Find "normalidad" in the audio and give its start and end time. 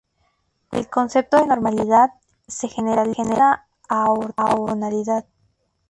1.45-2.09